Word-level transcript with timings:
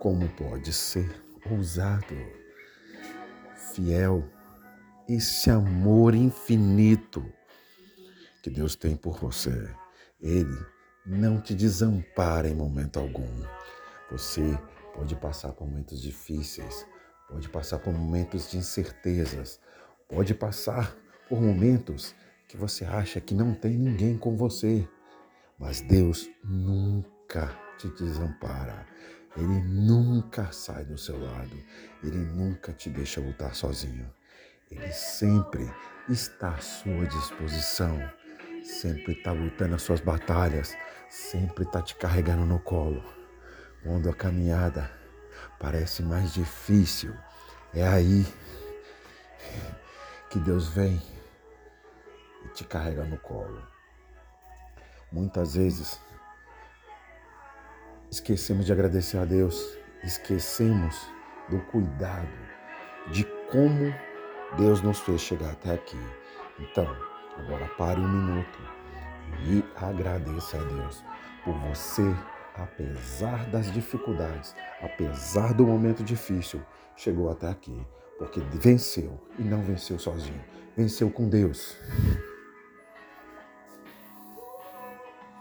Como 0.00 0.26
pode 0.30 0.72
ser 0.72 1.22
ousado, 1.50 2.16
fiel, 3.74 4.24
esse 5.06 5.50
amor 5.50 6.14
infinito 6.14 7.22
que 8.42 8.48
Deus 8.48 8.74
tem 8.74 8.96
por 8.96 9.18
você. 9.18 9.68
Ele 10.18 10.56
não 11.04 11.38
te 11.38 11.54
desampara 11.54 12.48
em 12.48 12.54
momento 12.54 12.98
algum. 12.98 13.28
Você 14.10 14.58
pode 14.94 15.14
passar 15.16 15.52
por 15.52 15.68
momentos 15.68 16.00
difíceis, 16.00 16.86
pode 17.28 17.50
passar 17.50 17.78
por 17.78 17.92
momentos 17.92 18.50
de 18.50 18.56
incertezas, 18.56 19.60
pode 20.08 20.34
passar 20.34 20.96
por 21.28 21.42
momentos 21.42 22.14
que 22.48 22.56
você 22.56 22.86
acha 22.86 23.20
que 23.20 23.34
não 23.34 23.52
tem 23.52 23.76
ninguém 23.76 24.16
com 24.16 24.34
você, 24.34 24.88
mas 25.58 25.82
Deus 25.82 26.26
nunca 26.42 27.54
te 27.76 27.86
desampara. 27.88 28.86
Ele 29.36 29.60
nunca 29.62 30.50
sai 30.50 30.84
do 30.84 30.98
seu 30.98 31.22
lado, 31.22 31.56
ele 32.02 32.18
nunca 32.18 32.72
te 32.72 32.90
deixa 32.90 33.20
lutar 33.20 33.54
sozinho. 33.54 34.12
Ele 34.70 34.92
sempre 34.92 35.70
está 36.08 36.50
à 36.54 36.60
sua 36.60 37.06
disposição, 37.06 37.98
sempre 38.62 39.12
está 39.12 39.32
lutando 39.32 39.74
as 39.76 39.82
suas 39.82 40.00
batalhas, 40.00 40.76
sempre 41.08 41.64
está 41.64 41.80
te 41.80 41.94
carregando 41.94 42.44
no 42.44 42.58
colo. 42.58 43.04
Quando 43.82 44.10
a 44.10 44.14
caminhada 44.14 44.90
parece 45.58 46.02
mais 46.02 46.34
difícil, 46.34 47.14
é 47.72 47.86
aí 47.86 48.26
que 50.28 50.38
Deus 50.40 50.68
vem 50.68 51.00
e 52.44 52.48
te 52.48 52.64
carrega 52.64 53.04
no 53.04 53.18
colo. 53.18 53.62
Muitas 55.10 55.54
vezes 55.54 56.00
esquecemos 58.10 58.66
de 58.66 58.72
agradecer 58.72 59.18
a 59.18 59.24
Deus, 59.24 59.78
esquecemos 60.02 60.96
do 61.48 61.60
cuidado, 61.66 62.28
de 63.10 63.24
como 63.50 63.94
Deus 64.56 64.82
nos 64.82 64.98
fez 65.00 65.20
chegar 65.20 65.50
até 65.50 65.74
aqui. 65.74 66.00
Então, 66.58 66.88
agora 67.36 67.66
pare 67.78 68.00
um 68.00 68.08
minuto 68.08 68.58
e 69.44 69.64
agradeça 69.76 70.58
a 70.58 70.62
Deus 70.64 71.04
por 71.44 71.54
você 71.68 72.14
apesar 72.54 73.48
das 73.50 73.72
dificuldades, 73.72 74.54
apesar 74.82 75.54
do 75.54 75.66
momento 75.66 76.02
difícil, 76.02 76.60
chegou 76.96 77.30
até 77.30 77.48
aqui, 77.48 77.76
porque 78.18 78.40
venceu 78.40 79.18
e 79.38 79.42
não 79.42 79.62
venceu 79.62 79.98
sozinho, 79.98 80.40
venceu 80.76 81.10
com 81.10 81.28
Deus. 81.28 81.76